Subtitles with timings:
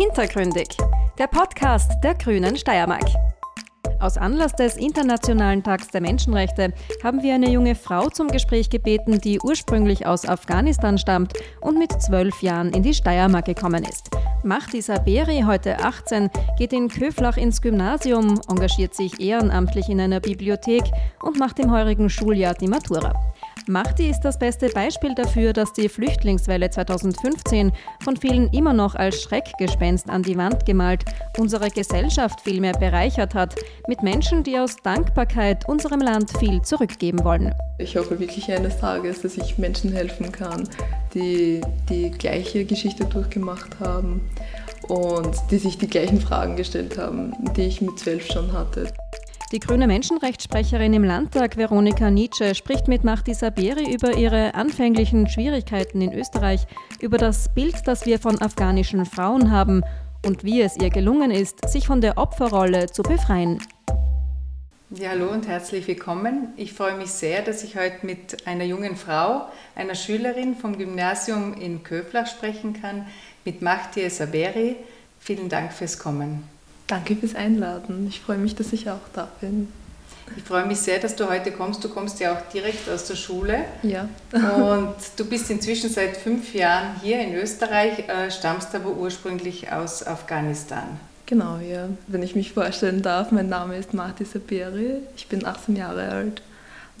[0.00, 0.68] Hintergründig,
[1.18, 3.04] der Podcast der Grünen Steiermark.
[4.00, 6.72] Aus Anlass des Internationalen Tags der Menschenrechte
[7.04, 11.92] haben wir eine junge Frau zum Gespräch gebeten, die ursprünglich aus Afghanistan stammt und mit
[12.00, 14.08] zwölf Jahren in die Steiermark gekommen ist.
[14.42, 20.84] Mahdi Saberi, heute 18, geht in Köflach ins Gymnasium, engagiert sich ehrenamtlich in einer Bibliothek
[21.22, 23.12] und macht im heurigen Schuljahr die Matura.
[23.68, 27.72] Mahdi ist das beste Beispiel dafür, dass die Flüchtlingswelle 2015
[28.02, 31.04] von vielen immer noch als Schreckgespenst an die Wand gemalt,
[31.38, 33.54] unsere Gesellschaft vielmehr bereichert hat,
[33.86, 37.54] mit Menschen, die aus Dankbarkeit unserem Land viel zurückgeben wollen.
[37.78, 40.68] Ich hoffe wirklich eines Tages, dass ich Menschen helfen kann,
[41.14, 44.20] die die gleiche Geschichte durchgemacht haben
[44.88, 48.92] und die sich die gleichen Fragen gestellt haben, die ich mit zwölf schon hatte.
[49.52, 56.00] Die grüne Menschenrechtssprecherin im Landtag, Veronika Nietzsche, spricht mit Mahdi Saberi über ihre anfänglichen Schwierigkeiten
[56.00, 56.68] in Österreich,
[57.00, 59.82] über das Bild, das wir von afghanischen Frauen haben
[60.24, 63.60] und wie es ihr gelungen ist, sich von der Opferrolle zu befreien.
[64.90, 66.50] Ja, hallo und herzlich willkommen.
[66.56, 71.54] Ich freue mich sehr, dass ich heute mit einer jungen Frau, einer Schülerin vom Gymnasium
[71.54, 73.04] in Köflach sprechen kann,
[73.44, 74.76] mit Mahdi Saberi.
[75.18, 76.59] Vielen Dank fürs Kommen.
[76.90, 78.08] Danke fürs Einladen.
[78.08, 79.68] Ich freue mich, dass ich auch da bin.
[80.36, 81.84] Ich freue mich sehr, dass du heute kommst.
[81.84, 83.64] Du kommst ja auch direkt aus der Schule.
[83.84, 84.08] Ja.
[84.32, 90.04] und du bist inzwischen seit fünf Jahren hier in Österreich, äh, stammst aber ursprünglich aus
[90.04, 90.98] Afghanistan.
[91.26, 91.88] Genau, ja.
[92.08, 94.96] Wenn ich mich vorstellen darf, mein Name ist Mahdi Saberi.
[95.14, 96.42] Ich bin 18 Jahre alt.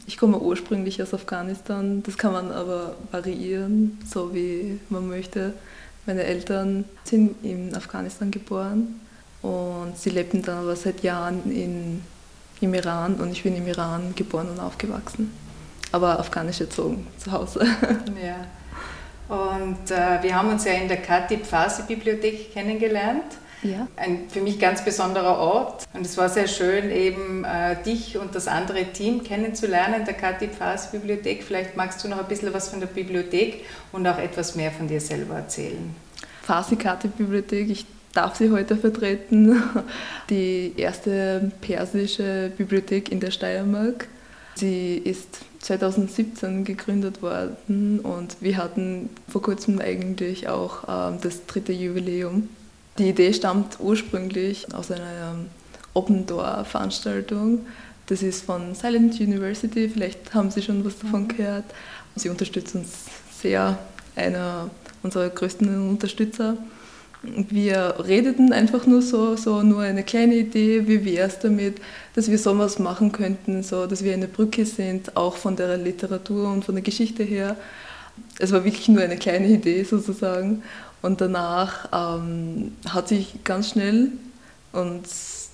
[0.06, 2.04] Ich komme ursprünglich aus Afghanistan.
[2.04, 5.52] Das kann man aber variieren, so wie man möchte.
[6.06, 9.00] Meine Eltern sind in Afghanistan geboren
[9.42, 12.02] und sie lebten dann aber seit Jahren in,
[12.60, 15.32] im Iran und ich bin im Iran geboren und aufgewachsen.
[15.92, 17.66] Aber afghanisch erzogen zu Hause.
[18.22, 18.46] Ja.
[19.30, 23.22] Und äh, wir haben uns ja in der Katib Farsi Bibliothek kennengelernt.
[23.62, 23.86] Ja.
[23.96, 25.84] Ein für mich ganz besonderer Ort.
[25.92, 30.54] Und es war sehr schön, eben äh, dich und das andere Team kennenzulernen, der Katib
[30.56, 31.44] Farsi Bibliothek.
[31.44, 34.88] Vielleicht magst du noch ein bisschen was von der Bibliothek und auch etwas mehr von
[34.88, 35.94] dir selber erzählen.
[36.42, 39.62] Farsi Katib Bibliothek, ich darf sie heute vertreten.
[40.30, 44.08] Die erste persische Bibliothek in der Steiermark.
[44.54, 51.72] Sie ist 2017 gegründet worden und wir hatten vor kurzem eigentlich auch ähm, das dritte
[51.72, 52.48] Jubiläum.
[52.98, 55.46] Die Idee stammt ursprünglich aus einer ähm,
[55.94, 57.66] Open Door Veranstaltung.
[58.06, 61.64] Das ist von Silent University, vielleicht haben Sie schon was davon gehört.
[62.16, 63.06] Sie unterstützt uns
[63.40, 63.78] sehr,
[64.16, 64.68] einer
[65.02, 66.56] unserer größten Unterstützer.
[67.22, 71.80] Wir redeten einfach nur so, so nur eine kleine Idee, wie wäre es damit,
[72.14, 76.50] dass wir sowas machen könnten, so dass wir eine Brücke sind, auch von der Literatur
[76.50, 77.56] und von der Geschichte her.
[78.38, 80.62] Es war wirklich nur eine kleine Idee sozusagen.
[81.02, 84.12] Und danach ähm, hat sich ganz schnell
[84.72, 85.06] und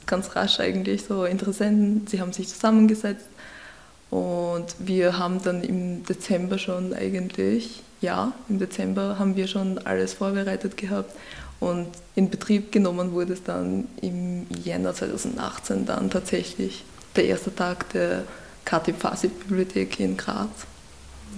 [0.07, 3.27] ganz rasch eigentlich so Interessenten, sie haben sich zusammengesetzt
[4.11, 10.15] und wir haben dann im Dezember schon eigentlich, ja, im Dezember haben wir schon alles
[10.15, 11.11] vorbereitet gehabt
[11.61, 16.85] und in Betrieb genommen wurde es dann im Jänner 2018 dann tatsächlich
[17.15, 18.25] der erste Tag der
[18.65, 20.49] Katib-Farsi-Bibliothek in Graz.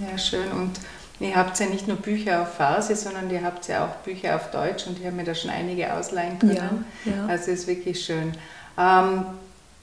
[0.00, 0.50] Ja, schön.
[0.52, 0.72] Und
[1.20, 4.50] ihr habt ja nicht nur Bücher auf Farsi, sondern ihr habt ja auch Bücher auf
[4.50, 6.84] Deutsch und ich habe mir da schon einige ausleihen können.
[7.04, 7.26] Ja, ja.
[7.26, 8.32] Also ist wirklich schön.
[8.78, 9.24] Ähm,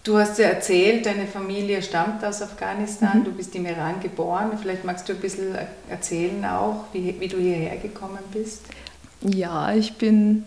[0.03, 3.25] du hast ja erzählt, deine Familie stammt aus Afghanistan, mhm.
[3.25, 4.51] du bist im Iran geboren.
[4.61, 5.55] Vielleicht magst du ein bisschen
[5.89, 8.61] erzählen auch, wie, wie du hierher gekommen bist.
[9.27, 10.43] Ja, ich bin,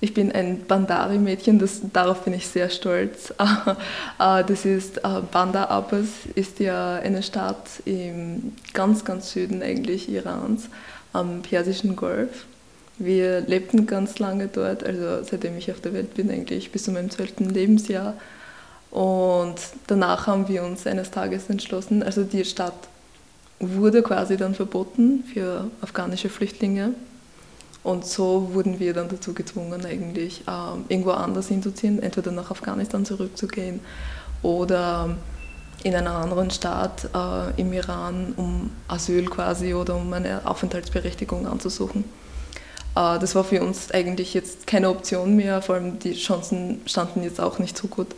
[0.00, 1.62] ich bin ein Bandari-Mädchen,
[1.92, 3.34] darauf bin ich sehr stolz.
[4.18, 10.08] Ah, das ist äh, Bandar Abbas, ist ja eine Stadt im ganz, ganz Süden eigentlich
[10.08, 10.68] Irans,
[11.12, 12.46] am Persischen Golf.
[12.98, 16.92] Wir lebten ganz lange dort, also seitdem ich auf der Welt bin, eigentlich bis zu
[16.92, 18.14] meinem zwölften Lebensjahr.
[18.90, 19.56] Und
[19.88, 22.88] danach haben wir uns eines Tages entschlossen, also die Stadt
[23.58, 26.94] wurde quasi dann verboten für afghanische Flüchtlinge.
[27.82, 33.04] Und so wurden wir dann dazu gezwungen, eigentlich ähm, irgendwo anders hinzuziehen, entweder nach Afghanistan
[33.04, 33.80] zurückzugehen
[34.42, 35.16] oder
[35.82, 42.04] in einer anderen Stadt äh, im Iran, um Asyl quasi oder um eine Aufenthaltsberechtigung anzusuchen.
[42.94, 47.22] Äh, das war für uns eigentlich jetzt keine Option mehr, vor allem die Chancen standen
[47.22, 48.08] jetzt auch nicht so gut.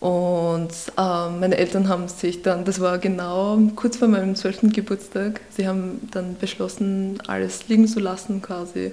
[0.00, 4.72] Und äh, meine Eltern haben sich dann, das war genau kurz vor meinem 12.
[4.72, 8.92] Geburtstag, sie haben dann beschlossen, alles liegen zu lassen quasi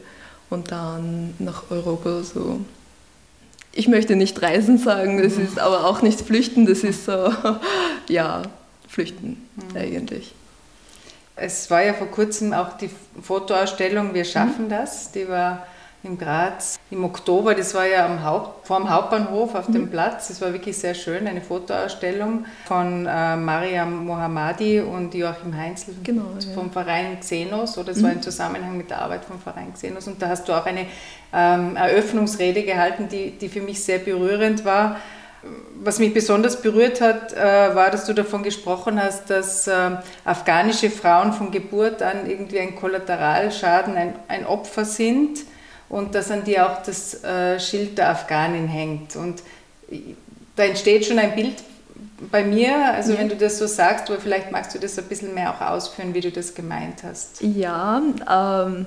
[0.50, 2.62] und dann nach Europa so.
[3.72, 7.32] Ich möchte nicht reisen sagen, das ist aber auch nicht flüchten, das ist so,
[8.10, 8.42] ja,
[8.88, 9.78] flüchten mhm.
[9.78, 10.34] eigentlich.
[11.36, 12.90] Es war ja vor kurzem auch die
[13.22, 14.70] Fotoausstellung Wir schaffen mhm.
[14.70, 15.68] das, die war
[16.06, 17.56] in Graz im Oktober.
[17.56, 19.90] Das war ja am Haupt, vor dem Hauptbahnhof auf dem mhm.
[19.90, 20.28] Platz.
[20.28, 26.26] Das war wirklich sehr schön, eine Fotoausstellung von äh, Mariam Mohammadi und Joachim Heinzel genau,
[26.54, 26.72] vom ja.
[26.72, 28.04] Verein Xenos oder es mhm.
[28.04, 30.08] war im Zusammenhang mit der Arbeit vom Verein Xenos.
[30.08, 30.86] Und da hast du auch eine
[31.34, 34.98] ähm, Eröffnungsrede gehalten, die, die für mich sehr berührend war.
[35.84, 39.92] Was mich besonders berührt hat, äh, war, dass du davon gesprochen hast, dass äh,
[40.24, 45.40] afghanische Frauen von Geburt an irgendwie ein Kollateralschaden, ein, ein Opfer sind
[45.90, 49.16] und dass an dir auch das äh, Schild der Afghanin hängt.
[49.16, 49.42] Und
[50.56, 51.64] da entsteht schon ein Bild
[52.32, 53.20] bei mir, also ja.
[53.20, 56.14] wenn du das so sagst, aber vielleicht magst du das ein bisschen mehr auch ausführen,
[56.14, 57.42] wie du das gemeint hast.
[57.42, 58.86] Ja, ähm,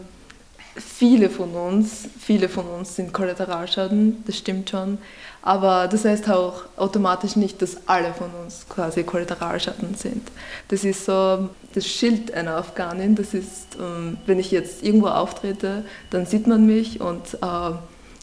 [0.79, 4.99] viele von uns, viele von uns sind Kollateralschaden, das stimmt schon.
[5.43, 10.29] Aber das heißt auch automatisch nicht, dass alle von uns quasi Kollateralschaden sind.
[10.69, 13.15] Das ist so das Schild einer Afghanin.
[13.15, 17.73] Das ist, ähm, wenn ich jetzt irgendwo auftrete, dann sieht man mich und äh,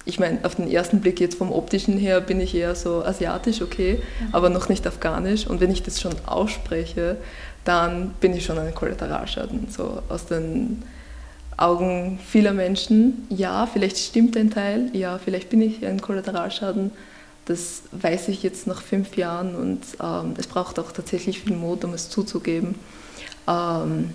[0.07, 3.63] ich meine, auf den ersten Blick jetzt vom optischen her bin ich eher so asiatisch,
[3.63, 3.99] okay,
[4.31, 5.47] aber noch nicht afghanisch.
[5.47, 7.17] Und wenn ich das schon ausspreche,
[7.63, 9.67] dann bin ich schon ein Kollateralschaden.
[9.71, 10.83] So aus den
[11.57, 13.27] Augen vieler Menschen.
[13.29, 16.91] Ja, vielleicht stimmt ein Teil, ja, vielleicht bin ich ein Kollateralschaden.
[17.45, 21.83] Das weiß ich jetzt nach fünf Jahren und ähm, es braucht auch tatsächlich viel Mut,
[21.83, 22.75] um es zuzugeben.
[23.47, 24.09] Ähm,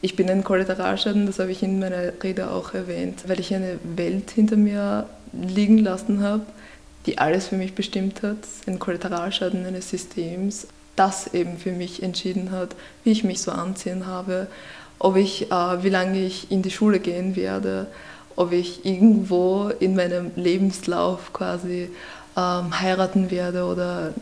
[0.00, 3.78] ich bin ein Kollateralschaden, das habe ich in meiner Rede auch erwähnt, weil ich eine
[3.96, 6.46] Welt hinter mir liegen lassen habe,
[7.04, 12.50] die alles für mich bestimmt hat, ein Kollateralschaden eines Systems, das eben für mich entschieden
[12.50, 14.46] hat, wie ich mich so anziehen habe,
[15.00, 17.88] ob ich, äh, wie lange ich in die Schule gehen werde,
[18.36, 21.90] ob ich irgendwo in meinem Lebenslauf quasi
[22.36, 24.14] ähm, heiraten werde oder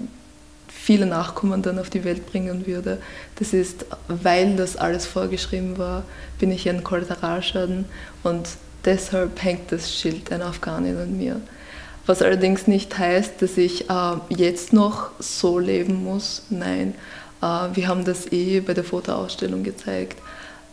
[0.69, 2.99] viele Nachkommen dann auf die Welt bringen würde.
[3.37, 6.05] Das ist, weil das alles vorgeschrieben war,
[6.39, 7.85] bin ich ein Kollateralschaden
[8.23, 8.49] und
[8.85, 11.41] deshalb hängt das Schild einer Afghanin an mir.
[12.07, 16.43] Was allerdings nicht heißt, dass ich äh, jetzt noch so leben muss.
[16.49, 16.95] Nein,
[17.43, 17.45] äh,
[17.75, 20.17] wir haben das eh bei der Fotoausstellung gezeigt.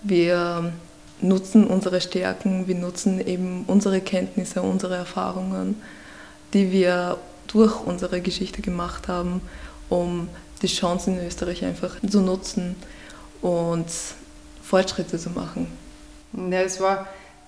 [0.07, 0.71] Wir
[1.19, 5.81] nutzen unsere Stärken, wir nutzen eben unsere Kenntnisse, unsere Erfahrungen,
[6.53, 7.17] die wir
[7.47, 9.41] durch unsere Geschichte gemacht haben,
[9.89, 10.29] um
[10.61, 12.75] die Chancen in Österreich einfach zu nutzen
[13.41, 13.87] und
[14.61, 15.71] Fortschritte zu machen.
[16.33, 17.07] Ja, es war,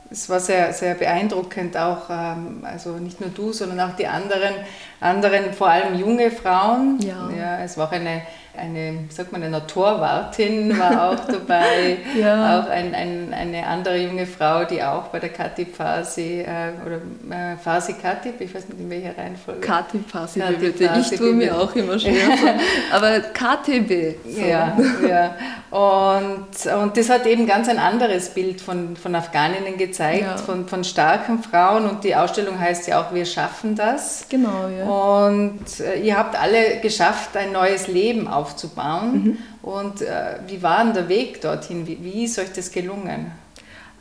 [0.09, 4.56] es war sehr, sehr beeindruckend auch, ähm, also nicht nur du, sondern auch die anderen,
[5.00, 7.00] anderen vor allem junge Frauen.
[7.01, 7.30] Ja.
[7.38, 8.24] ja es war auch eine
[8.57, 12.59] eine, sagt man, eine Torwartin war auch dabei, ja.
[12.59, 16.98] auch ein, ein, eine andere junge Frau, die auch bei der Katib Fasi, äh, oder
[17.36, 19.62] äh, Fasi Katib, ich weiß nicht in welcher Reihenfolge.
[19.62, 20.89] Katib Fasi, bitte.
[21.00, 22.13] Ich tue mir auch immer schwer.
[22.92, 24.15] Aber KTB.
[24.25, 24.42] So.
[24.42, 24.77] Ja,
[25.07, 25.36] ja.
[25.69, 26.48] Und,
[26.81, 30.38] und das hat eben ganz ein anderes Bild von, von Afghaninnen gezeigt, ja.
[30.38, 31.89] von, von starken Frauen.
[31.89, 34.27] Und die Ausstellung heißt ja auch, wir schaffen das.
[34.30, 34.86] Genau, ja.
[34.86, 39.14] Und äh, ihr habt alle geschafft, ein neues Leben aufzubauen aufzubauen.
[39.14, 39.38] Mhm.
[39.62, 41.86] Und äh, wie war denn der Weg dorthin?
[41.86, 43.32] Wie, wie ist euch das gelungen?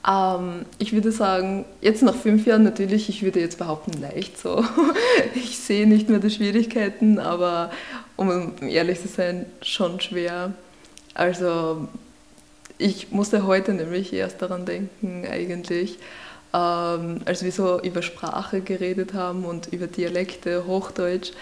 [0.09, 4.65] Ähm, ich würde sagen, jetzt nach fünf Jahren natürlich, ich würde jetzt behaupten, leicht so.
[5.35, 7.71] ich sehe nicht mehr die Schwierigkeiten, aber
[8.17, 10.53] um ehrlich zu sein, schon schwer.
[11.15, 11.89] Also
[12.79, 15.99] ich musste heute nämlich erst daran denken, eigentlich,
[16.55, 21.33] ähm, als wir so über Sprache geredet haben und über Dialekte, Hochdeutsch.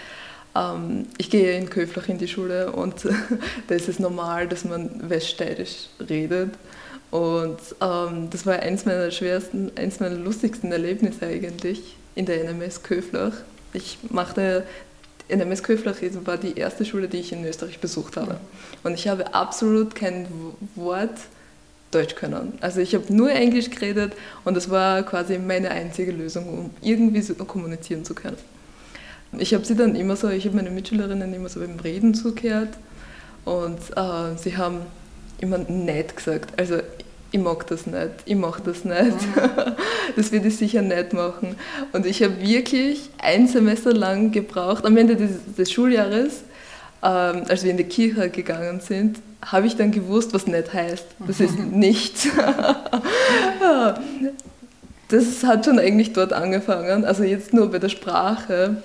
[0.55, 3.05] Ähm, ich gehe in Köflach in die Schule und
[3.67, 6.51] da ist es normal, dass man weststeirisch redet.
[7.11, 12.83] Und ähm, das war eins meiner schwersten, eins meiner lustigsten Erlebnisse eigentlich in der NMS
[12.83, 13.33] Köflach.
[13.73, 14.65] Ich machte
[15.29, 18.37] NMS Köflach war die erste Schule, die ich in Österreich besucht habe.
[18.83, 20.27] Und ich habe absolut kein
[20.75, 21.17] Wort
[21.91, 22.57] Deutsch können.
[22.61, 27.21] Also ich habe nur Englisch geredet und das war quasi meine einzige Lösung, um irgendwie
[27.21, 28.37] so kommunizieren zu können.
[29.39, 32.69] Ich habe sie dann immer so, ich habe meine Mitschülerinnen immer so beim Reden zugehört
[33.43, 34.81] und äh, sie haben
[35.39, 36.59] immer nett gesagt.
[36.59, 36.77] Also
[37.31, 38.95] ich mag das nicht, ich mache das nicht.
[38.95, 39.75] Mhm.
[40.15, 41.55] das würde ich sicher nicht machen.
[41.91, 46.43] Und ich habe wirklich ein Semester lang gebraucht, am Ende des, des Schuljahres,
[47.03, 51.05] ähm, als wir in die Kirche gegangen sind, habe ich dann gewusst, was nicht heißt.
[51.27, 51.77] Das ist mhm.
[51.77, 52.27] nichts.
[55.09, 58.77] das hat schon eigentlich dort angefangen, also jetzt nur bei der Sprache.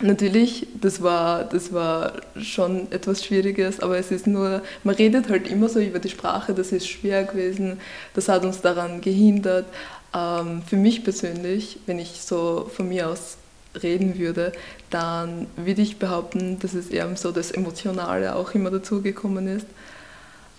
[0.00, 5.50] Natürlich, das war, das war schon etwas Schwieriges, aber es ist nur, man redet halt
[5.50, 7.80] immer so über die Sprache, das ist schwer gewesen,
[8.14, 9.66] das hat uns daran gehindert.
[10.14, 13.38] Ähm, für mich persönlich, wenn ich so von mir aus
[13.82, 14.52] reden würde,
[14.90, 19.66] dann würde ich behaupten, dass es eher so das Emotionale auch immer dazugekommen ist.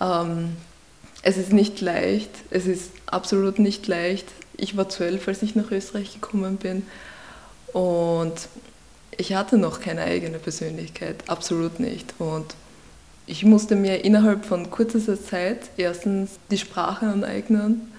[0.01, 0.57] Ähm,
[1.21, 4.27] es ist nicht leicht, es ist absolut nicht leicht.
[4.57, 6.85] Ich war zwölf, als ich nach Österreich gekommen bin
[7.73, 8.33] und
[9.19, 12.13] ich hatte noch keine eigene Persönlichkeit, absolut nicht.
[12.19, 12.55] Und
[13.27, 17.91] ich musste mir innerhalb von kurzer Zeit erstens die Sprache aneignen,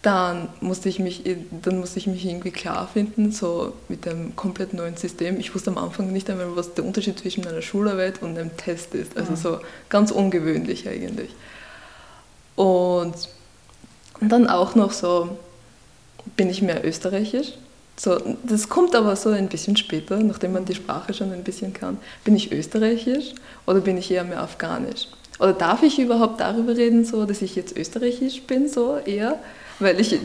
[0.00, 1.22] dann musste ich mich,
[1.62, 5.38] dann musste ich mich irgendwie klar finden, so mit einem komplett neuen System.
[5.38, 8.94] Ich wusste am Anfang nicht einmal, was der Unterschied zwischen einer Schularbeit und einem Test
[8.94, 9.16] ist.
[9.16, 9.58] Also so
[9.90, 11.30] ganz ungewöhnlich eigentlich.
[12.56, 13.14] Und
[14.20, 15.36] dann auch noch so,
[16.36, 17.52] bin ich mehr österreichisch.
[17.96, 21.72] So, das kommt aber so ein bisschen später, nachdem man die Sprache schon ein bisschen
[21.72, 21.98] kann.
[22.24, 23.34] Bin ich österreichisch
[23.66, 25.08] oder bin ich eher mehr afghanisch?
[25.38, 29.38] Oder darf ich überhaupt darüber reden, so, dass ich jetzt österreichisch bin, so eher?
[29.78, 30.18] Weil ich,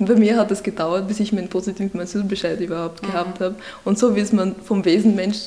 [0.00, 3.06] bei mir hat es gedauert, bis ich meinen positiven Asylbescheid überhaupt mhm.
[3.06, 3.54] gehabt habe.
[3.84, 5.38] Und so wie es man vom Wesen Mensch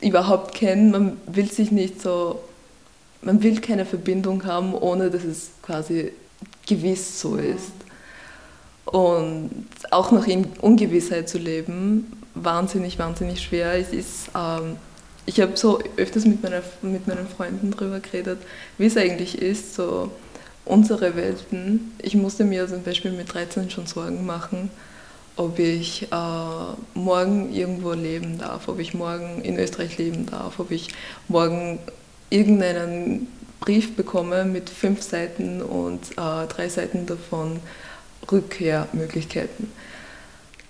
[0.00, 2.40] überhaupt kennt, man will sich nicht so,
[3.22, 6.12] man will keine Verbindung haben, ohne dass es quasi
[6.66, 7.54] gewiss so mhm.
[7.54, 7.72] ist.
[8.86, 13.72] Und auch noch in Ungewissheit zu leben, wahnsinnig, wahnsinnig schwer.
[13.72, 14.76] Es ist, ähm,
[15.26, 18.38] ich habe so öfters mit, meiner, mit meinen Freunden darüber geredet,
[18.78, 20.12] wie es eigentlich ist, so
[20.64, 21.92] unsere Welten.
[22.00, 24.70] Ich musste mir zum Beispiel mit 13 schon Sorgen machen,
[25.36, 26.16] ob ich äh,
[26.94, 30.88] morgen irgendwo leben darf, ob ich morgen in Österreich leben darf, ob ich
[31.28, 31.78] morgen
[32.30, 33.28] irgendeinen
[33.60, 37.60] Brief bekomme mit fünf Seiten und äh, drei Seiten davon
[38.30, 39.70] Rückkehrmöglichkeiten.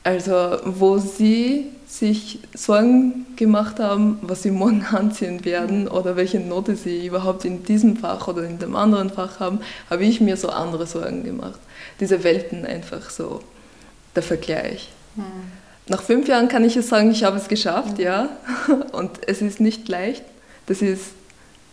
[0.05, 6.77] Also wo sie sich Sorgen gemacht haben, was sie morgen anziehen werden oder welche Note
[6.77, 9.61] sie überhaupt in diesem Fach oder in dem anderen Fach haben,
[9.91, 11.59] habe ich mir so andere Sorgen gemacht.
[12.01, 13.41] Diese Welten einfach so,
[14.15, 14.91] der Vergleich.
[15.15, 15.23] Mhm.
[15.89, 18.05] Nach fünf Jahren kann ich es sagen, ich habe es geschafft, mhm.
[18.05, 18.29] ja.
[18.93, 20.25] Und es ist nicht leicht.
[20.67, 21.05] Das ist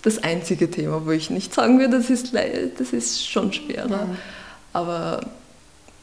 [0.04, 4.06] das einzige Thema, wo ich nicht sagen würde, das ist, das ist schon schwerer.
[4.06, 4.18] Mhm.
[4.74, 5.22] Aber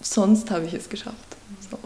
[0.00, 1.16] sonst habe ich es geschafft.
[1.70, 1.78] So.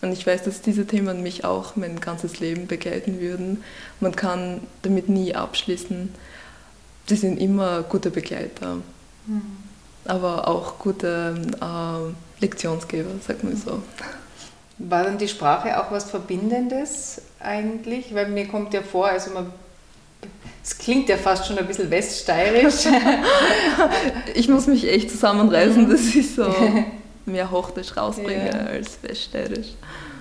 [0.00, 3.64] Und ich weiß, dass diese Themen mich auch mein ganzes Leben begleiten würden.
[4.00, 6.14] Man kann damit nie abschließen.
[7.06, 8.76] Sie sind immer gute Begleiter,
[9.26, 9.42] mhm.
[10.04, 13.82] aber auch gute äh, Lektionsgeber, sagt man so.
[14.78, 18.14] War dann die Sprache auch was Verbindendes eigentlich?
[18.14, 19.52] Weil mir kommt ja vor, also man
[20.62, 22.86] es klingt ja fast schon ein bisschen weststeirisch.
[24.34, 26.44] ich muss mich echt zusammenreißen, dass ich so
[27.28, 28.66] mehr Hochdeutsch rausbringe ja.
[28.66, 29.68] als Weststeirisch.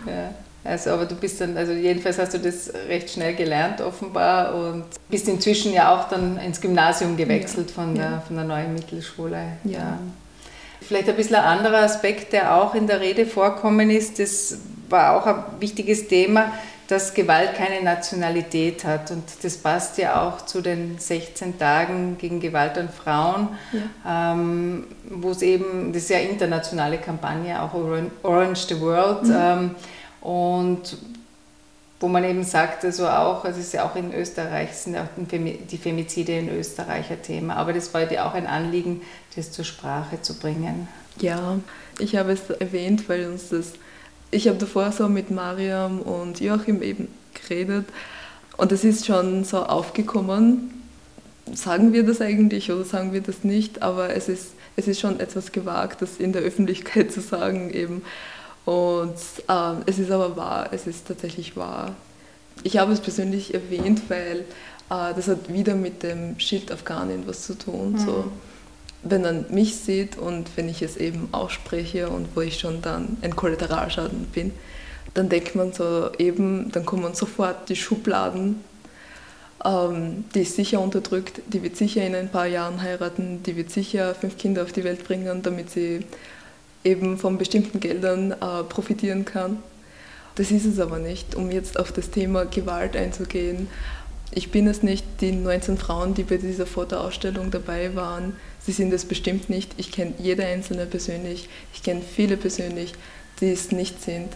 [0.06, 0.34] Ja.
[0.64, 4.84] Also, aber du bist dann, also jedenfalls hast du das recht schnell gelernt offenbar und
[5.10, 7.76] bist inzwischen ja auch dann ins Gymnasium gewechselt ja.
[7.76, 8.24] von, der, ja.
[8.26, 9.44] von der neuen Mittelschule.
[9.64, 9.98] Ja.
[10.82, 14.58] Vielleicht ein bisschen ein anderer Aspekt, der auch in der Rede vorkommen ist, das
[14.90, 16.52] war auch ein wichtiges Thema,
[16.88, 19.12] dass Gewalt keine Nationalität hat.
[19.12, 24.34] Und das passt ja auch zu den 16 Tagen gegen Gewalt an Frauen, ja.
[24.34, 27.74] ähm, wo es eben, das ist ja internationale Kampagne, auch
[28.24, 29.24] Orange the World.
[29.24, 29.36] Mhm.
[29.38, 29.75] Ähm,
[30.22, 30.98] und
[32.00, 35.08] wo man eben sagt, also auch, also es ist ja auch in Österreich, sind auch
[35.17, 39.01] die Femizide in Österreich ein Thema, aber das war dir auch ein Anliegen,
[39.36, 40.88] das zur Sprache zu bringen.
[41.20, 41.58] Ja,
[42.00, 43.74] ich habe es erwähnt, weil uns das
[44.32, 47.86] ich habe davor so mit Mariam und Joachim eben geredet
[48.58, 50.74] und es ist schon so aufgekommen.
[51.54, 53.82] Sagen wir das eigentlich oder sagen wir das nicht?
[53.82, 58.02] Aber es ist, es ist schon etwas gewagt, das in der Öffentlichkeit zu sagen eben.
[58.66, 59.16] Und
[59.48, 61.96] äh, es ist aber wahr, es ist tatsächlich wahr.
[62.64, 64.40] Ich habe es persönlich erwähnt, weil
[64.90, 67.94] äh, das hat wieder mit dem Schild Afghanin was zu tun.
[67.94, 68.00] Mhm.
[68.00, 68.26] So
[69.10, 73.18] wenn man mich sieht und wenn ich es eben ausspreche und wo ich schon dann
[73.22, 74.52] ein Kollateralschaden bin,
[75.14, 78.64] dann denkt man so eben, dann kommen sofort die Schubladen,
[79.66, 83.72] ähm, die ist sicher unterdrückt, die wird sicher in ein paar Jahren heiraten, die wird
[83.72, 86.02] sicher fünf Kinder auf die Welt bringen, damit sie
[86.84, 89.58] eben von bestimmten Geldern äh, profitieren kann.
[90.36, 93.68] Das ist es aber nicht, um jetzt auf das Thema Gewalt einzugehen.
[94.32, 98.34] Ich bin es nicht, die 19 Frauen, die bei dieser Fotoausstellung dabei waren,
[98.68, 99.72] Sie sind es bestimmt nicht.
[99.78, 101.48] Ich kenne jede einzelne persönlich.
[101.74, 102.92] Ich kenne viele persönlich,
[103.40, 104.28] die es nicht sind.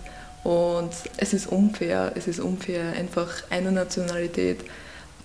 [0.45, 4.59] Und es ist unfair, es ist unfair, einfach einer Nationalität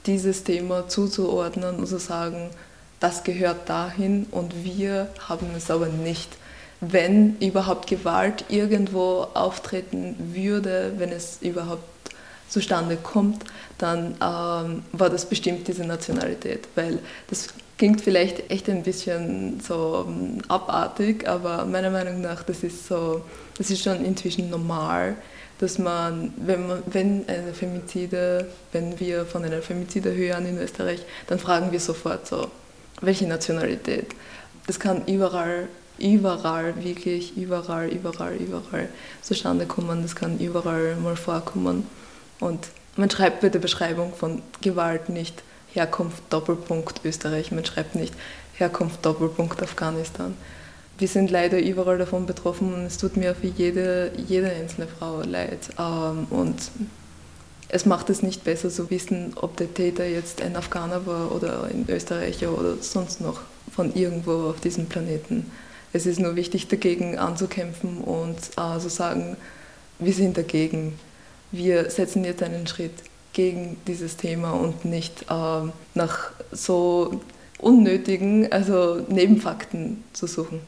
[0.07, 2.51] dieses Thema zuzuordnen und zu sagen,
[2.99, 6.29] das gehört dahin und wir haben es aber nicht.
[6.81, 11.85] Wenn überhaupt Gewalt irgendwo auftreten würde, wenn es überhaupt
[12.49, 13.45] zustande kommt,
[13.79, 16.99] dann ähm, war das bestimmt diese Nationalität, weil
[17.29, 17.49] das
[17.79, 23.23] klingt vielleicht echt ein bisschen so ähm, abartig, aber meiner Meinung nach, das ist so,
[23.59, 25.17] das ist schon inzwischen normal,
[25.59, 31.01] dass man, wenn, man, wenn eine Femizide, wenn wir von einer Femizide hören in Österreich,
[31.29, 32.49] dann fragen wir sofort so,
[33.01, 34.09] welche Nationalität.
[34.67, 38.89] Das kann überall, überall, wirklich überall, überall, überall
[39.23, 40.03] zustande kommen.
[40.03, 41.87] Das kann überall mal vorkommen.
[42.41, 48.15] Und man schreibt bei der Beschreibung von Gewalt nicht Herkunft Doppelpunkt Österreich, man schreibt nicht
[48.55, 50.35] Herkunft Doppelpunkt Afghanistan.
[50.99, 55.21] Wir sind leider überall davon betroffen und es tut mir für jede, jede einzelne Frau
[55.21, 55.69] leid.
[55.79, 56.71] Ähm, und
[57.69, 61.65] es macht es nicht besser zu wissen, ob der Täter jetzt ein Afghaner war oder
[61.65, 63.41] ein Österreicher oder sonst noch
[63.75, 65.51] von irgendwo auf diesem Planeten.
[65.93, 69.37] Es ist nur wichtig, dagegen anzukämpfen und äh, zu sagen,
[69.99, 70.99] wir sind dagegen.
[71.57, 72.93] Wir setzen jetzt einen Schritt
[73.33, 77.21] gegen dieses Thema und nicht äh, nach so
[77.59, 80.61] unnötigen, also Nebenfakten zu suchen.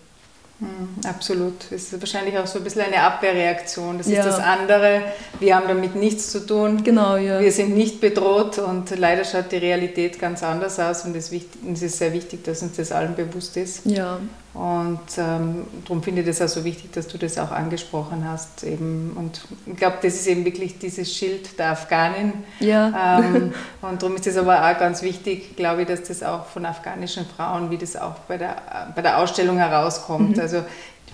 [0.61, 1.55] Hm, absolut.
[1.71, 3.99] Es ist wahrscheinlich auch so ein bisschen eine Abwehrreaktion.
[3.99, 4.21] Das ja.
[4.21, 5.03] ist das andere.
[5.39, 6.83] Wir haben damit nichts zu tun.
[6.83, 7.41] Genau, ja.
[7.41, 11.99] Wir sind nicht bedroht und leider schaut die Realität ganz anders aus und es ist
[11.99, 13.87] sehr wichtig, dass uns das allen bewusst ist.
[13.87, 14.19] Ja.
[14.59, 18.65] Und ähm, darum finde ich das auch so wichtig, dass du das auch angesprochen hast.
[18.65, 19.13] Eben.
[19.15, 22.33] Und ich glaube, das ist eben wirklich dieses Schild der Afghanin.
[22.59, 23.21] Ja.
[23.21, 26.67] Ähm, und darum ist es aber auch ganz wichtig, glaube ich, dass das auch von
[26.67, 28.57] afghanischen Frauen, wie das auch bei der,
[28.97, 30.37] bei der Ausstellung herauskommt.
[30.37, 30.43] Mhm.
[30.43, 30.65] Also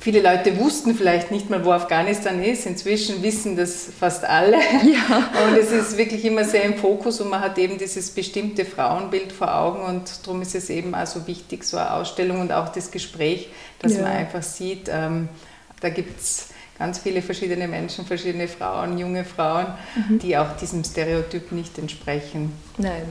[0.00, 2.66] Viele Leute wussten vielleicht nicht mal, wo Afghanistan ist.
[2.66, 4.56] Inzwischen wissen das fast alle.
[4.56, 5.30] Ja.
[5.48, 9.32] Und es ist wirklich immer sehr im Fokus und man hat eben dieses bestimmte Frauenbild
[9.32, 12.68] vor Augen und darum ist es eben auch so wichtig, so eine Ausstellung und auch
[12.68, 13.48] das Gespräch,
[13.80, 14.02] dass ja.
[14.02, 15.28] man einfach sieht, ähm,
[15.80, 16.48] da gibt es
[16.78, 20.18] ganz viele verschiedene Menschen, verschiedene Frauen, junge Frauen, mhm.
[20.18, 22.52] die auch diesem Stereotyp nicht entsprechen.
[22.78, 23.04] Nein.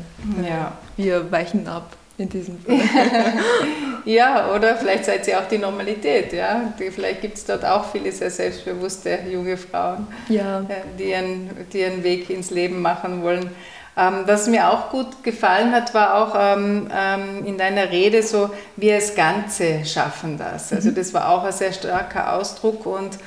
[0.47, 0.77] Ja.
[0.97, 2.79] Wir weichen ab in diesem Fall.
[4.05, 6.31] ja, oder vielleicht seid ihr auch die Normalität.
[6.33, 6.73] Ja?
[6.77, 10.61] Vielleicht gibt es dort auch viele sehr selbstbewusste junge Frauen, ja.
[10.61, 13.49] Äh, die, ihren, die ihren Weg ins Leben machen wollen.
[13.95, 18.49] Ähm, was mir auch gut gefallen hat, war auch ähm, ähm, in deiner Rede so,
[18.75, 20.73] wir als Ganze schaffen das.
[20.73, 20.95] Also mhm.
[20.95, 23.19] das war auch ein sehr starker Ausdruck und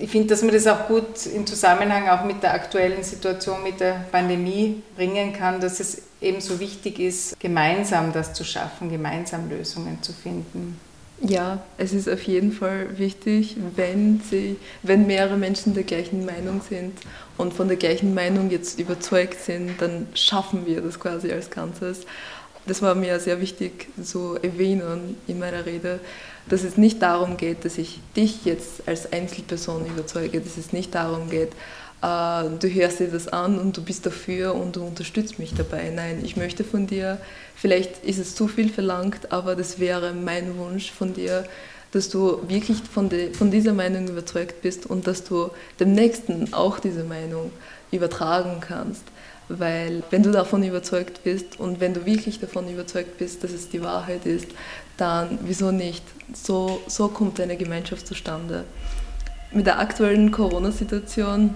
[0.00, 3.78] ich finde, dass man das auch gut im Zusammenhang auch mit der aktuellen Situation mit
[3.78, 9.48] der Pandemie bringen kann, dass es eben so wichtig ist, gemeinsam das zu schaffen, gemeinsam
[9.48, 10.78] Lösungen zu finden.
[11.20, 16.60] Ja, es ist auf jeden Fall wichtig, wenn, sie, wenn mehrere Menschen der gleichen Meinung
[16.68, 16.96] sind
[17.36, 22.02] und von der gleichen Meinung jetzt überzeugt sind, dann schaffen wir das quasi als Ganzes.
[22.66, 25.98] Das war mir sehr wichtig zu erwähnen in meiner Rede,
[26.48, 30.94] dass es nicht darum geht, dass ich dich jetzt als Einzelperson überzeuge, dass es nicht
[30.94, 31.50] darum geht,
[32.00, 35.90] du hörst dir das an und du bist dafür und du unterstützt mich dabei.
[35.94, 37.18] Nein, ich möchte von dir,
[37.56, 41.44] vielleicht ist es zu viel verlangt, aber das wäre mein Wunsch von dir,
[41.92, 46.52] dass du wirklich von, de, von dieser Meinung überzeugt bist und dass du dem Nächsten
[46.52, 47.50] auch diese Meinung
[47.90, 49.04] übertragen kannst.
[49.48, 53.70] Weil wenn du davon überzeugt bist und wenn du wirklich davon überzeugt bist, dass es
[53.70, 54.48] die Wahrheit ist,
[54.98, 56.04] dann wieso nicht?
[56.34, 58.64] So, so kommt eine Gemeinschaft zustande.
[59.50, 61.54] Mit der aktuellen Corona-Situation,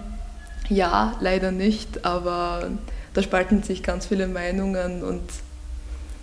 [0.69, 2.69] ja, leider nicht, aber
[3.13, 5.21] da spalten sich ganz viele Meinungen und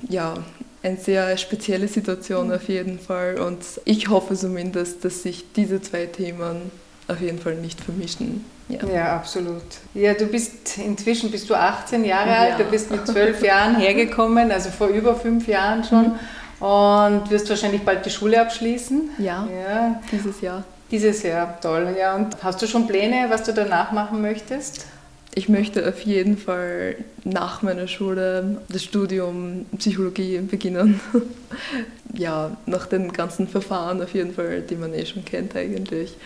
[0.09, 0.35] ja,
[0.83, 3.39] eine sehr spezielle Situation auf jeden Fall.
[3.39, 6.71] Und ich hoffe zumindest, dass sich diese zwei Themen
[7.09, 8.45] auf jeden Fall nicht vermischen.
[8.69, 8.87] Ja.
[8.87, 9.63] ja, absolut.
[9.95, 12.65] Ja, du bist inzwischen bist du 18 Jahre alt, ja.
[12.65, 16.13] du bist mit zwölf Jahren hergekommen, also vor über fünf Jahren schon.
[16.13, 16.65] Mhm.
[16.65, 19.11] Und wirst wahrscheinlich bald die Schule abschließen.
[19.19, 20.01] Ja, ja.
[20.13, 20.65] dieses Jahr.
[20.91, 21.95] Dieses Jahr, toll.
[21.99, 24.87] Ja, und hast du schon Pläne, was du danach machen möchtest?
[25.33, 31.01] Ich möchte auf jeden Fall nach meiner Schule das Studium Psychologie beginnen.
[32.13, 36.17] ja, nach den ganzen Verfahren auf jeden Fall, die man eh schon kennt eigentlich.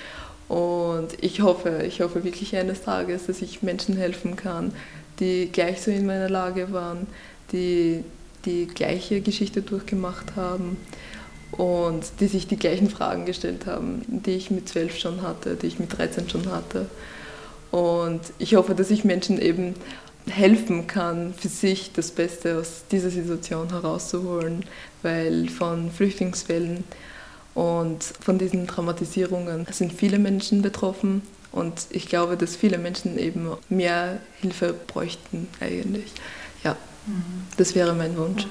[0.49, 4.73] Und ich hoffe, ich hoffe wirklich eines Tages, dass ich Menschen helfen kann,
[5.21, 7.07] die gleich so in meiner Lage waren,
[7.53, 8.03] die
[8.47, 10.79] die gleiche Geschichte durchgemacht haben
[11.57, 15.67] und die sich die gleichen Fragen gestellt haben, die ich mit 12 schon hatte, die
[15.67, 16.87] ich mit 13 schon hatte.
[17.71, 19.75] Und ich hoffe, dass ich Menschen eben
[20.29, 24.65] helfen kann, für sich das Beste aus dieser Situation herauszuholen,
[25.03, 26.85] weil von Flüchtlingswellen
[27.55, 33.49] und von diesen Traumatisierungen sind viele Menschen betroffen und ich glaube, dass viele Menschen eben
[33.69, 36.11] mehr Hilfe bräuchten eigentlich.
[36.65, 36.77] Ja.
[37.57, 38.47] Das wäre mein Wunsch.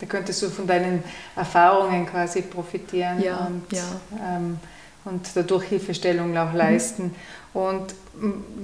[0.00, 1.04] Da könntest du von deinen
[1.36, 3.84] Erfahrungen quasi profitieren ja, und, ja.
[4.36, 4.58] Ähm,
[5.04, 7.04] und dadurch Hilfestellung auch leisten.
[7.04, 7.60] Mhm.
[7.60, 7.94] Und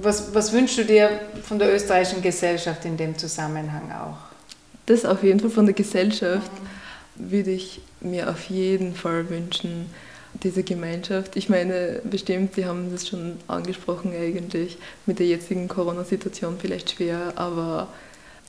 [0.01, 1.09] was, was wünschst du dir
[1.43, 4.17] von der österreichischen Gesellschaft in dem Zusammenhang auch?
[4.85, 6.51] Das auf jeden Fall von der Gesellschaft
[7.15, 7.31] mhm.
[7.31, 9.89] würde ich mir auf jeden Fall wünschen,
[10.43, 11.35] diese Gemeinschaft.
[11.35, 17.33] Ich meine, bestimmt, Sie haben das schon angesprochen eigentlich, mit der jetzigen Corona-Situation vielleicht schwer,
[17.35, 17.87] aber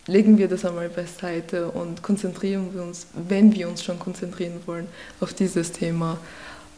[0.08, 4.88] legen wir das einmal beiseite und konzentrieren wir uns, wenn wir uns schon konzentrieren wollen,
[5.20, 6.18] auf dieses Thema.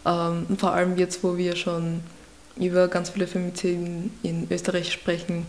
[0.05, 2.01] Ähm, vor allem jetzt, wo wir schon
[2.57, 5.47] über ganz viele Femiziden in Österreich sprechen,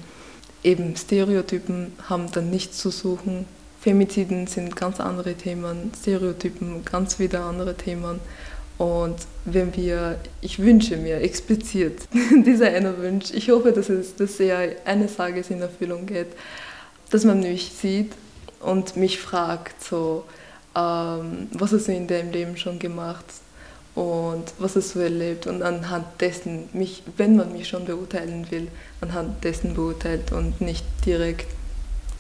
[0.64, 3.46] eben Stereotypen haben dann nichts zu suchen.
[3.82, 8.20] Femiziden sind ganz andere Themen, Stereotypen ganz wieder andere Themen.
[8.78, 9.16] Und
[9.46, 12.08] wenn wir, ich wünsche mir explizit,
[12.46, 16.28] dieser eine Wunsch, ich hoffe, dass es dass er eines Tages in Erfüllung geht,
[17.12, 18.14] dass man mich sieht
[18.60, 20.24] und mich fragt, so,
[20.76, 23.26] ähm, was hast du in deinem Leben schon gemacht
[23.94, 28.68] und was hast du erlebt und anhand dessen, mich, wenn man mich schon beurteilen will,
[29.02, 31.48] anhand dessen beurteilt und nicht direkt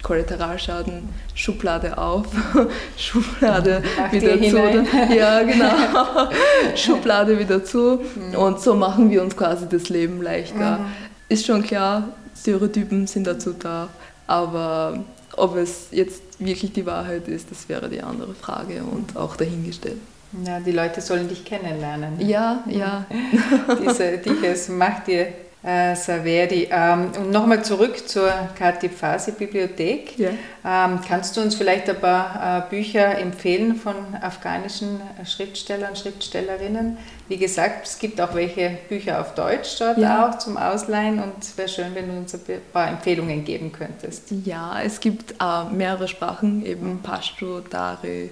[0.03, 2.25] Kollateralschaden, Schublade auf,
[2.97, 4.39] Schublade Ach, wieder zu.
[4.39, 4.87] Hinein.
[5.15, 6.29] Ja, genau.
[6.75, 7.99] Schublade wieder zu.
[8.15, 8.35] Mhm.
[8.35, 10.79] Und so machen wir uns quasi das Leben leichter.
[10.79, 10.85] Mhm.
[11.29, 13.89] Ist schon klar, Stereotypen sind dazu da,
[14.31, 15.03] aber
[15.35, 19.99] ob es jetzt wirklich die Wahrheit ist, das wäre die andere Frage und auch dahingestellt.
[20.45, 22.13] Ja, die Leute sollen dich kennenlernen.
[22.25, 23.05] Ja, ja.
[23.81, 25.27] Diese, dieses macht dir
[25.61, 26.69] äh, Saverdi.
[26.71, 30.17] Ähm, und nochmal zurück zur Katipasi-Bibliothek.
[30.17, 30.29] Ja.
[30.65, 36.97] Ähm, kannst du uns vielleicht ein paar äh, Bücher empfehlen von afghanischen Schriftstellern, Schriftstellerinnen?
[37.31, 40.27] Wie gesagt, es gibt auch welche Bücher auf Deutsch dort ja.
[40.27, 42.41] auch zum Ausleihen und es wäre schön, wenn du uns ein
[42.73, 44.33] paar Empfehlungen geben könntest.
[44.43, 48.31] Ja, es gibt äh, mehrere Sprachen, eben Pashto, Dari,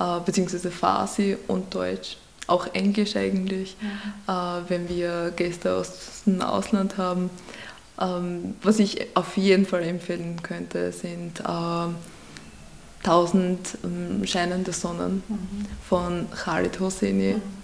[0.00, 2.16] äh, beziehungsweise Farsi und Deutsch
[2.48, 3.88] auch Englisch eigentlich, mhm.
[4.26, 7.30] äh, wenn wir Gäste aus dem Ausland haben.
[8.00, 11.88] Ähm, was ich auf jeden Fall empfehlen könnte, sind äh,
[13.04, 15.66] 1000 ähm, scheinende Sonnen mhm.
[15.88, 17.34] von Khalid Hosseini.
[17.34, 17.63] Mhm.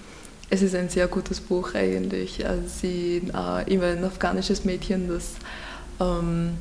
[0.51, 2.45] Es ist ein sehr gutes Buch eigentlich.
[2.47, 5.35] Also sie äh, immer ein afghanisches Mädchen, das
[6.01, 6.55] ähm,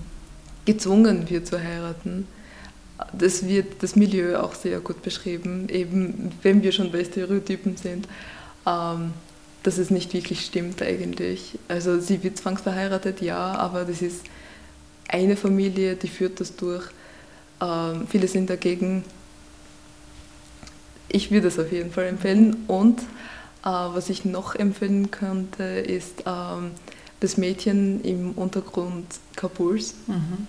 [0.66, 2.28] gezwungen wird zu heiraten
[3.14, 8.08] das wird das Milieu auch sehr gut beschrieben, eben wenn wir schon bei Stereotypen sind,
[8.66, 9.14] ähm,
[9.64, 11.58] dass es nicht wirklich stimmt eigentlich.
[11.68, 14.26] Also sie wird zwangsverheiratet, ja, aber das ist
[15.08, 16.86] eine Familie, die führt das durch.
[17.62, 19.04] Ähm, viele sind dagegen.
[21.08, 22.64] Ich würde es auf jeden Fall empfehlen.
[22.68, 23.02] Und
[23.64, 26.72] was ich noch empfehlen könnte, ist ähm,
[27.20, 29.96] das Mädchen im Untergrund Kabuls.
[30.08, 30.48] Mhm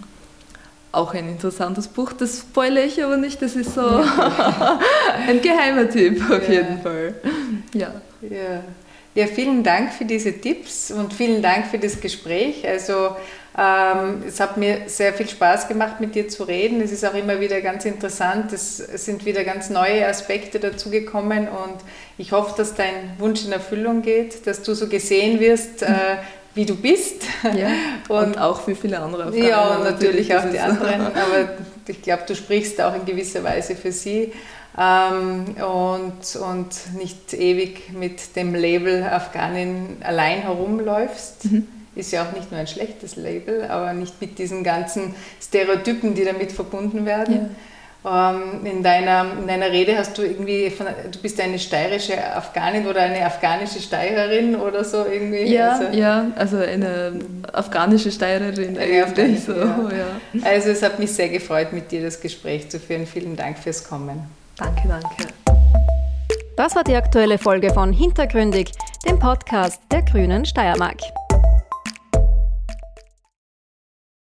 [0.92, 2.12] auch ein interessantes Buch.
[2.12, 3.80] Das spoilere ich aber nicht, das ist so
[5.26, 6.54] ein geheimer Tipp auf ja.
[6.54, 7.14] jeden Fall.
[7.74, 8.00] Ja.
[8.22, 8.62] ja.
[9.12, 12.66] Ja, vielen Dank für diese Tipps und vielen Dank für das Gespräch.
[12.66, 13.16] Also
[13.60, 16.80] ähm, es hat mir sehr viel Spaß gemacht, mit dir zu reden.
[16.80, 18.54] Es ist auch immer wieder ganz interessant.
[18.54, 21.76] Es sind wieder ganz neue Aspekte dazugekommen und
[22.16, 26.16] ich hoffe, dass dein Wunsch in Erfüllung geht, dass du so gesehen wirst, äh,
[26.54, 27.24] wie du bist.
[27.42, 27.68] Ja,
[28.08, 29.46] und, und, auch für viele andere Afghanen.
[29.46, 31.00] Ja, und natürlich, natürlich auch die anderen.
[31.08, 31.50] Aber
[31.86, 34.32] ich glaube, du sprichst auch in gewisser Weise für sie.
[34.78, 41.44] Ähm, und, und nicht ewig mit dem Label Afghanin allein herumläufst.
[41.44, 41.79] Mhm.
[41.94, 46.24] Ist ja auch nicht nur ein schlechtes Label, aber nicht mit diesen ganzen Stereotypen, die
[46.24, 47.34] damit verbunden werden.
[47.34, 47.50] Ja.
[48.02, 52.86] Ähm, in, deiner, in deiner Rede hast du irgendwie, von, du bist eine steirische Afghanin
[52.86, 55.52] oder eine afghanische Steirerin oder so irgendwie.
[55.52, 57.12] Ja, also, ja, also eine
[57.52, 59.44] afghanische Steirerin eigentlich.
[59.44, 59.66] So, ja.
[60.32, 60.44] Ja.
[60.44, 63.06] Also es hat mich sehr gefreut, mit dir das Gespräch zu führen.
[63.06, 64.30] Vielen Dank fürs Kommen.
[64.56, 65.32] Danke, danke.
[66.56, 68.70] Das war die aktuelle Folge von Hintergründig,
[69.06, 71.00] dem Podcast der Grünen Steiermark.